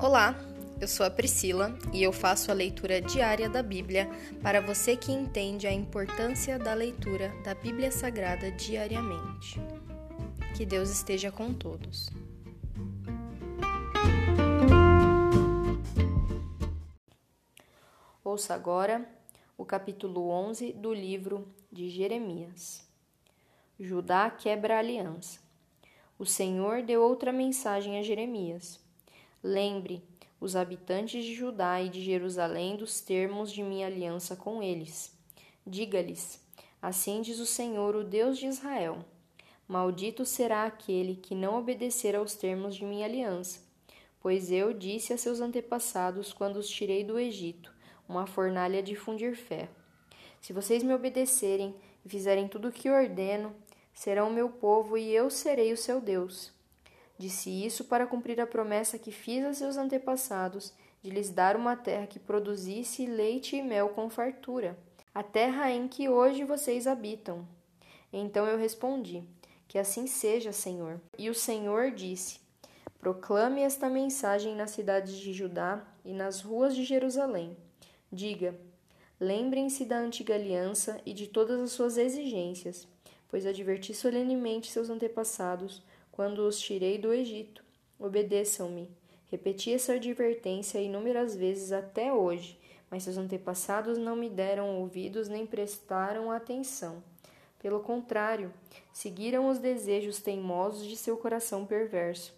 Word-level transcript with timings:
Olá, 0.00 0.36
eu 0.80 0.86
sou 0.86 1.04
a 1.04 1.10
Priscila 1.10 1.76
e 1.92 2.04
eu 2.04 2.12
faço 2.12 2.52
a 2.52 2.54
leitura 2.54 3.00
diária 3.00 3.48
da 3.48 3.64
Bíblia 3.64 4.08
para 4.40 4.60
você 4.60 4.96
que 4.96 5.10
entende 5.10 5.66
a 5.66 5.72
importância 5.72 6.56
da 6.56 6.72
leitura 6.72 7.34
da 7.42 7.52
Bíblia 7.52 7.90
Sagrada 7.90 8.48
diariamente. 8.52 9.60
Que 10.56 10.64
Deus 10.64 10.88
esteja 10.88 11.32
com 11.32 11.52
todos. 11.52 12.08
Ouça 18.22 18.54
agora 18.54 19.04
o 19.56 19.64
capítulo 19.64 20.28
11 20.30 20.74
do 20.74 20.94
livro 20.94 21.52
de 21.72 21.90
Jeremias. 21.90 22.88
Judá 23.80 24.30
quebra 24.30 24.76
a 24.76 24.78
aliança. 24.78 25.40
O 26.16 26.24
Senhor 26.24 26.84
deu 26.84 27.02
outra 27.02 27.32
mensagem 27.32 27.98
a 27.98 28.02
Jeremias 28.04 28.86
Lembre 29.42 30.02
os 30.40 30.56
habitantes 30.56 31.24
de 31.24 31.34
Judá 31.34 31.80
e 31.80 31.88
de 31.88 32.02
Jerusalém 32.02 32.76
dos 32.76 33.00
termos 33.00 33.52
de 33.52 33.62
minha 33.62 33.86
aliança 33.86 34.34
com 34.34 34.60
eles. 34.62 35.16
Diga-lhes: 35.66 36.44
Assim 36.82 37.22
diz 37.22 37.38
o 37.38 37.46
Senhor, 37.46 37.94
o 37.94 38.02
Deus 38.02 38.36
de 38.36 38.46
Israel: 38.46 39.04
Maldito 39.68 40.24
será 40.24 40.64
aquele 40.64 41.14
que 41.14 41.34
não 41.34 41.56
obedecer 41.56 42.16
aos 42.16 42.34
termos 42.34 42.74
de 42.74 42.84
minha 42.84 43.06
aliança. 43.06 43.60
Pois 44.20 44.50
eu 44.50 44.72
disse 44.72 45.12
a 45.12 45.18
seus 45.18 45.40
antepassados 45.40 46.32
quando 46.32 46.56
os 46.56 46.68
tirei 46.68 47.04
do 47.04 47.18
Egito, 47.18 47.72
uma 48.08 48.26
fornalha 48.26 48.82
de 48.82 48.96
fundir 48.96 49.36
ferro. 49.36 49.74
Se 50.40 50.52
vocês 50.52 50.82
me 50.82 50.94
obedecerem 50.94 51.74
e 52.04 52.08
fizerem 52.08 52.48
tudo 52.48 52.68
o 52.68 52.72
que 52.72 52.90
ordeno, 52.90 53.54
serão 53.94 54.30
meu 54.30 54.48
povo 54.48 54.98
e 54.98 55.14
eu 55.14 55.30
serei 55.30 55.72
o 55.72 55.76
seu 55.76 56.00
Deus. 56.00 56.57
Disse 57.18 57.50
isso 57.50 57.84
para 57.84 58.06
cumprir 58.06 58.40
a 58.40 58.46
promessa 58.46 58.98
que 58.98 59.10
fiz 59.10 59.44
a 59.44 59.52
seus 59.52 59.76
antepassados 59.76 60.72
de 61.02 61.10
lhes 61.10 61.30
dar 61.30 61.56
uma 61.56 61.76
terra 61.76 62.06
que 62.06 62.18
produzisse 62.18 63.06
leite 63.06 63.56
e 63.56 63.62
mel 63.62 63.88
com 63.88 64.08
fartura, 64.08 64.78
a 65.12 65.22
terra 65.22 65.70
em 65.72 65.88
que 65.88 66.08
hoje 66.08 66.44
vocês 66.44 66.86
habitam. 66.86 67.46
Então 68.12 68.46
eu 68.46 68.56
respondi: 68.56 69.24
Que 69.66 69.78
assim 69.78 70.06
seja, 70.06 70.52
Senhor. 70.52 71.00
E 71.18 71.28
o 71.28 71.34
Senhor 71.34 71.90
disse: 71.90 72.40
Proclame 73.00 73.62
esta 73.62 73.88
mensagem 73.88 74.54
nas 74.54 74.70
cidades 74.70 75.16
de 75.16 75.32
Judá 75.32 75.84
e 76.04 76.12
nas 76.12 76.40
ruas 76.40 76.74
de 76.74 76.84
Jerusalém. 76.84 77.56
Diga: 78.12 78.56
Lembrem-se 79.20 79.84
da 79.84 79.98
antiga 79.98 80.34
aliança 80.34 81.00
e 81.04 81.12
de 81.12 81.26
todas 81.26 81.60
as 81.60 81.72
suas 81.72 81.98
exigências, 81.98 82.86
pois 83.28 83.44
adverti 83.44 83.92
solenemente 83.92 84.70
seus 84.70 84.88
antepassados 84.88 85.82
quando 86.18 86.40
os 86.40 86.58
tirei 86.58 86.98
do 86.98 87.12
Egito. 87.12 87.62
Obedeçam-me. 87.96 88.90
Repeti 89.30 89.72
essa 89.72 89.92
advertência 89.92 90.80
inúmeras 90.80 91.36
vezes 91.36 91.70
até 91.70 92.12
hoje, 92.12 92.58
mas 92.90 93.04
seus 93.04 93.16
antepassados 93.16 93.96
não 93.96 94.16
me 94.16 94.28
deram 94.28 94.80
ouvidos 94.80 95.28
nem 95.28 95.46
prestaram 95.46 96.32
atenção. 96.32 97.04
Pelo 97.60 97.78
contrário, 97.78 98.52
seguiram 98.92 99.48
os 99.48 99.60
desejos 99.60 100.20
teimosos 100.20 100.88
de 100.88 100.96
seu 100.96 101.16
coração 101.16 101.64
perverso. 101.64 102.34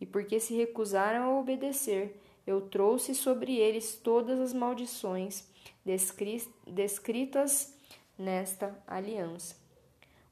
E 0.00 0.06
porque 0.06 0.38
se 0.38 0.54
recusaram 0.54 1.24
a 1.24 1.40
obedecer, 1.40 2.20
eu 2.46 2.60
trouxe 2.60 3.12
sobre 3.12 3.56
eles 3.56 3.96
todas 3.96 4.38
as 4.38 4.52
maldições 4.52 5.48
descritas 6.64 7.74
nesta 8.16 8.80
aliança. 8.86 9.56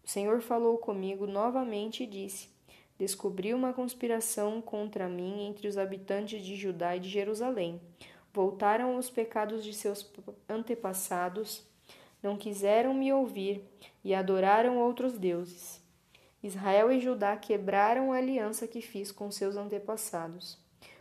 O 0.04 0.08
Senhor 0.08 0.40
falou 0.40 0.78
comigo 0.78 1.26
novamente 1.26 2.04
e 2.04 2.06
disse: 2.06 2.53
descobriu 2.98 3.56
uma 3.56 3.72
conspiração 3.72 4.60
contra 4.60 5.08
mim 5.08 5.46
entre 5.46 5.66
os 5.66 5.76
habitantes 5.76 6.44
de 6.44 6.56
Judá 6.56 6.96
e 6.96 7.00
de 7.00 7.08
Jerusalém. 7.08 7.80
Voltaram 8.32 8.96
aos 8.96 9.10
pecados 9.10 9.64
de 9.64 9.72
seus 9.72 10.10
antepassados, 10.48 11.64
não 12.22 12.36
quiseram 12.36 12.94
me 12.94 13.12
ouvir 13.12 13.62
e 14.02 14.14
adoraram 14.14 14.78
outros 14.78 15.18
deuses. 15.18 15.82
Israel 16.42 16.92
e 16.92 17.00
Judá 17.00 17.36
quebraram 17.36 18.12
a 18.12 18.16
aliança 18.16 18.66
que 18.66 18.82
fiz 18.82 19.10
com 19.10 19.30
seus 19.30 19.56
antepassados. 19.56 20.58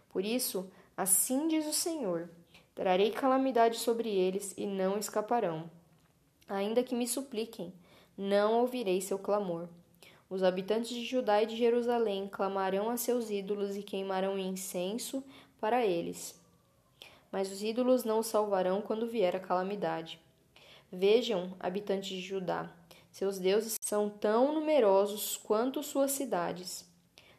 Por 0.09 0.23
isso, 0.23 0.71
assim 0.95 1.47
diz 1.47 1.65
o 1.65 1.73
Senhor: 1.73 2.29
trarei 2.73 3.11
calamidade 3.11 3.77
sobre 3.77 4.09
eles 4.09 4.53
e 4.55 4.65
não 4.65 4.97
escaparão. 4.97 5.69
Ainda 6.47 6.83
que 6.83 6.95
me 6.95 7.07
supliquem, 7.07 7.73
não 8.17 8.59
ouvirei 8.59 9.01
seu 9.01 9.17
clamor. 9.17 9.67
Os 10.33 10.41
habitantes 10.41 10.89
de 10.89 11.05
Judá 11.05 11.43
e 11.43 11.45
de 11.45 11.55
Jerusalém 11.55 12.27
clamarão 12.27 12.89
a 12.89 12.97
seus 12.97 13.29
ídolos 13.29 13.77
e 13.77 13.83
queimarão 13.83 14.35
incenso 14.35 15.23
para 15.61 15.85
eles. 15.85 16.41
Mas 17.31 17.51
os 17.51 17.61
ídolos 17.61 18.03
não 18.03 18.17
os 18.17 18.25
salvarão 18.25 18.81
quando 18.81 19.05
vier 19.05 19.35
a 19.35 19.39
calamidade. 19.39 20.19
Vejam, 20.91 21.55
habitantes 21.59 22.09
de 22.09 22.19
Judá, 22.19 22.67
seus 23.11 23.37
deuses 23.37 23.77
são 23.79 24.09
tão 24.09 24.55
numerosos 24.55 25.37
quanto 25.37 25.83
suas 25.83 26.09
cidades. 26.13 26.83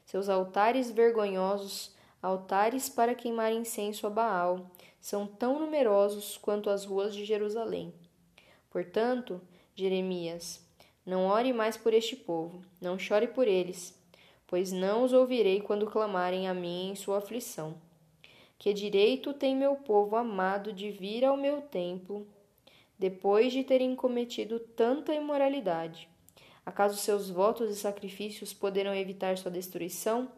Seus 0.05 0.29
altares 0.29 0.89
vergonhosos, 0.89 1.93
altares 2.23 2.89
para 2.89 3.13
queimar 3.13 3.53
incenso 3.53 4.07
a 4.07 4.11
Baal, 4.11 4.71
são 5.01 5.27
tão 5.27 5.59
numerosos 5.59 6.37
quanto 6.37 6.71
as 6.71 6.85
ruas 6.85 7.13
de 7.13 7.25
Jerusalém. 7.25 7.93
Portanto, 8.71 9.41
Jeremias, 9.75 10.64
não 11.05 11.27
ore 11.27 11.53
mais 11.53 11.77
por 11.77 11.93
este 11.93 12.17
povo, 12.17 12.63
não 12.81 12.99
chore 12.99 13.29
por 13.29 13.47
eles, 13.47 13.95
pois 14.47 14.73
não 14.73 15.05
os 15.05 15.13
ouvirei 15.13 15.61
quando 15.61 15.91
clamarem 15.91 16.49
a 16.49 16.55
mim 16.55 16.91
em 16.91 16.95
sua 16.95 17.19
aflição. 17.19 17.75
Que 18.59 18.73
direito 18.73 19.35
tem 19.35 19.55
meu 19.55 19.77
povo 19.77 20.17
amado 20.17 20.73
de 20.73 20.91
vir 20.91 21.25
ao 21.25 21.37
meu 21.37 21.61
templo, 21.61 22.27
depois 22.99 23.53
de 23.53 23.63
terem 23.63 23.95
cometido 23.95 24.59
tanta 24.59 25.15
imoralidade? 25.15 26.09
Acaso 26.65 26.97
seus 26.97 27.29
votos 27.29 27.71
e 27.71 27.77
sacrifícios 27.77 28.55
poderão 28.55 28.95
evitar 28.95 29.37
sua 29.37 29.51
destruição? 29.51 30.31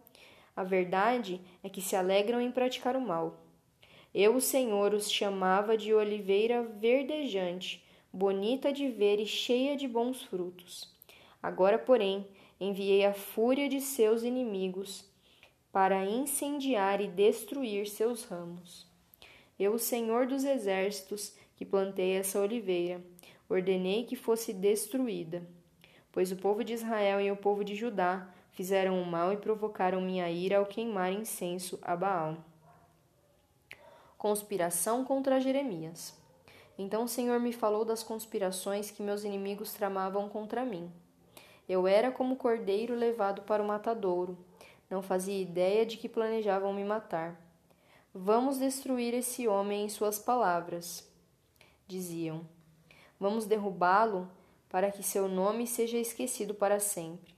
A 0.56 0.64
verdade 0.64 1.40
é 1.62 1.68
que 1.68 1.80
se 1.80 1.94
alegram 1.94 2.40
em 2.40 2.50
praticar 2.50 2.96
o 2.96 3.00
mal. 3.00 3.44
Eu, 4.12 4.34
o 4.34 4.40
Senhor, 4.40 4.94
os 4.94 5.12
chamava 5.12 5.76
de 5.76 5.92
oliveira 5.92 6.62
verdejante, 6.62 7.85
bonita 8.16 8.72
de 8.72 8.88
ver 8.88 9.20
e 9.20 9.26
cheia 9.26 9.76
de 9.76 9.86
bons 9.86 10.22
frutos. 10.22 10.90
Agora, 11.42 11.78
porém, 11.78 12.26
enviei 12.58 13.04
a 13.04 13.12
fúria 13.12 13.68
de 13.68 13.78
seus 13.78 14.22
inimigos 14.22 15.04
para 15.70 16.02
incendiar 16.06 17.02
e 17.02 17.08
destruir 17.08 17.86
seus 17.86 18.24
ramos. 18.24 18.86
Eu, 19.58 19.74
o 19.74 19.78
Senhor 19.78 20.26
dos 20.26 20.44
exércitos, 20.44 21.36
que 21.56 21.66
plantei 21.66 22.12
essa 22.12 22.40
oliveira, 22.40 23.04
ordenei 23.50 24.04
que 24.04 24.16
fosse 24.16 24.54
destruída. 24.54 25.46
Pois 26.10 26.32
o 26.32 26.36
povo 26.36 26.64
de 26.64 26.72
Israel 26.72 27.20
e 27.20 27.30
o 27.30 27.36
povo 27.36 27.62
de 27.62 27.74
Judá 27.74 28.32
fizeram 28.52 29.00
o 29.00 29.04
mal 29.04 29.34
e 29.34 29.36
provocaram 29.36 30.00
minha 30.00 30.30
ira 30.30 30.56
ao 30.56 30.64
queimar 30.64 31.12
incenso 31.12 31.78
a 31.82 31.94
Baal. 31.94 32.38
Conspiração 34.16 35.04
contra 35.04 35.38
Jeremias. 35.38 36.25
Então 36.78 37.04
o 37.04 37.08
Senhor 37.08 37.40
me 37.40 37.52
falou 37.52 37.84
das 37.84 38.02
conspirações 38.02 38.90
que 38.90 39.02
meus 39.02 39.24
inimigos 39.24 39.72
tramavam 39.72 40.28
contra 40.28 40.64
mim. 40.64 40.92
Eu 41.68 41.86
era 41.86 42.10
como 42.10 42.36
cordeiro 42.36 42.94
levado 42.94 43.42
para 43.42 43.62
o 43.62 43.66
matadouro. 43.66 44.38
Não 44.88 45.02
fazia 45.02 45.40
ideia 45.40 45.84
de 45.84 45.96
que 45.96 46.08
planejavam 46.08 46.72
me 46.72 46.84
matar. 46.84 47.40
Vamos 48.14 48.58
destruir 48.58 49.14
esse 49.14 49.48
homem 49.48 49.84
em 49.84 49.88
suas 49.88 50.18
palavras, 50.18 51.06
diziam. 51.86 52.46
Vamos 53.18 53.46
derrubá-lo 53.46 54.30
para 54.68 54.90
que 54.90 55.02
seu 55.02 55.28
nome 55.28 55.66
seja 55.66 55.98
esquecido 55.98 56.54
para 56.54 56.78
sempre. 56.78 57.34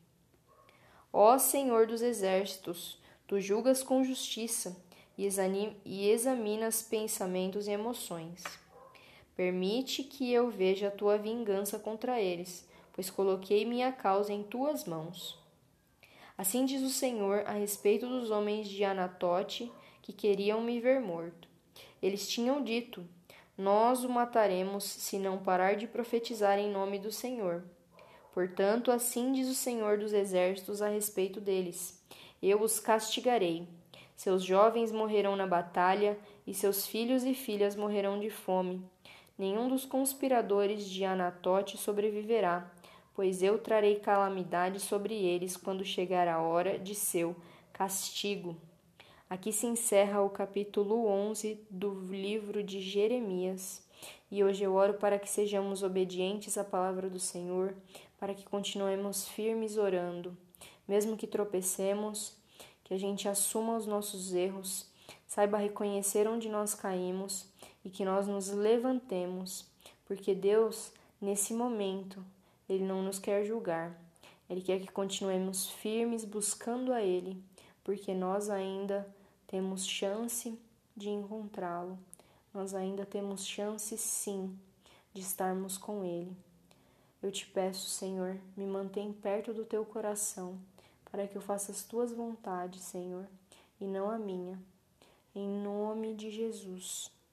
Ó 1.12 1.38
Senhor 1.38 1.86
dos 1.86 2.02
exércitos, 2.02 3.00
tu 3.26 3.40
julgas 3.40 3.82
com 3.82 4.04
justiça 4.04 4.76
e 5.16 6.08
examinas 6.10 6.82
pensamentos 6.82 7.66
e 7.66 7.72
emoções. 7.72 8.44
Permite 9.38 10.02
que 10.02 10.32
eu 10.32 10.50
veja 10.50 10.88
a 10.88 10.90
tua 10.90 11.16
vingança 11.16 11.78
contra 11.78 12.20
eles, 12.20 12.68
pois 12.92 13.08
coloquei 13.08 13.64
minha 13.64 13.92
causa 13.92 14.32
em 14.32 14.42
tuas 14.42 14.84
mãos. 14.84 15.38
Assim 16.36 16.64
diz 16.64 16.82
o 16.82 16.90
Senhor 16.90 17.44
a 17.46 17.52
respeito 17.52 18.04
dos 18.08 18.32
homens 18.32 18.68
de 18.68 18.82
Anatote 18.82 19.70
que 20.02 20.12
queriam 20.12 20.60
me 20.60 20.80
ver 20.80 21.00
morto. 21.00 21.46
Eles 22.02 22.28
tinham 22.28 22.64
dito: 22.64 23.06
Nós 23.56 24.02
o 24.02 24.08
mataremos 24.08 24.82
se 24.82 25.20
não 25.20 25.38
parar 25.38 25.76
de 25.76 25.86
profetizar 25.86 26.58
em 26.58 26.68
nome 26.68 26.98
do 26.98 27.12
Senhor. 27.12 27.62
Portanto, 28.34 28.90
assim 28.90 29.30
diz 29.30 29.48
o 29.48 29.54
Senhor 29.54 29.98
dos 29.98 30.12
exércitos 30.12 30.82
a 30.82 30.88
respeito 30.88 31.40
deles: 31.40 32.02
Eu 32.42 32.60
os 32.60 32.80
castigarei. 32.80 33.68
Seus 34.16 34.42
jovens 34.42 34.90
morrerão 34.90 35.36
na 35.36 35.46
batalha, 35.46 36.18
e 36.44 36.52
seus 36.52 36.84
filhos 36.88 37.22
e 37.22 37.34
filhas 37.34 37.76
morrerão 37.76 38.18
de 38.18 38.30
fome 38.30 38.84
nenhum 39.38 39.68
dos 39.68 39.86
conspiradores 39.86 40.84
de 40.84 41.04
Anatote 41.04 41.78
sobreviverá, 41.78 42.70
pois 43.14 43.42
eu 43.42 43.58
trarei 43.58 43.96
calamidade 43.96 44.80
sobre 44.80 45.14
eles 45.14 45.56
quando 45.56 45.84
chegar 45.84 46.26
a 46.26 46.40
hora 46.40 46.78
de 46.78 46.94
seu 46.94 47.36
castigo. 47.72 48.56
Aqui 49.30 49.52
se 49.52 49.66
encerra 49.66 50.22
o 50.22 50.30
capítulo 50.30 51.06
11 51.06 51.60
do 51.70 51.94
livro 52.10 52.62
de 52.62 52.80
Jeremias. 52.80 53.86
E 54.30 54.42
hoje 54.42 54.64
eu 54.64 54.74
oro 54.74 54.94
para 54.94 55.18
que 55.18 55.28
sejamos 55.28 55.82
obedientes 55.82 56.58
à 56.58 56.64
palavra 56.64 57.08
do 57.08 57.20
Senhor, 57.20 57.74
para 58.18 58.34
que 58.34 58.44
continuemos 58.44 59.28
firmes 59.28 59.76
orando, 59.76 60.36
mesmo 60.86 61.16
que 61.16 61.26
tropecemos, 61.26 62.36
que 62.84 62.94
a 62.94 62.98
gente 62.98 63.28
assuma 63.28 63.76
os 63.76 63.86
nossos 63.86 64.32
erros, 64.32 64.90
saiba 65.26 65.58
reconhecer 65.58 66.26
onde 66.26 66.48
nós 66.48 66.74
caímos 66.74 67.46
e 67.84 67.90
que 67.90 68.04
nós 68.04 68.26
nos 68.26 68.48
levantemos, 68.48 69.66
porque 70.04 70.34
Deus, 70.34 70.92
nesse 71.20 71.52
momento, 71.52 72.24
Ele 72.68 72.84
não 72.84 73.02
nos 73.02 73.18
quer 73.18 73.44
julgar, 73.44 73.98
Ele 74.48 74.60
quer 74.60 74.80
que 74.80 74.92
continuemos 74.92 75.68
firmes 75.70 76.24
buscando 76.24 76.92
a 76.92 77.02
Ele, 77.02 77.42
porque 77.84 78.14
nós 78.14 78.50
ainda 78.50 79.06
temos 79.46 79.86
chance 79.86 80.58
de 80.96 81.08
encontrá-lo, 81.08 81.98
nós 82.52 82.74
ainda 82.74 83.06
temos 83.06 83.46
chance 83.46 83.96
sim 83.96 84.58
de 85.14 85.20
estarmos 85.20 85.78
com 85.78 86.04
Ele. 86.04 86.36
Eu 87.22 87.32
te 87.32 87.46
peço, 87.46 87.88
Senhor, 87.88 88.38
me 88.56 88.66
mantém 88.66 89.12
perto 89.12 89.52
do 89.52 89.64
teu 89.64 89.84
coração 89.84 90.58
para 91.10 91.26
que 91.26 91.36
eu 91.36 91.42
faça 91.42 91.72
as 91.72 91.82
tuas 91.82 92.12
vontades, 92.12 92.82
Senhor, 92.82 93.26
e 93.80 93.86
não 93.86 94.10
a 94.10 94.18
minha. 94.18 94.58
Em 95.34 95.48
nome 95.48 96.14
de 96.14 96.30
Jesus. 96.30 97.10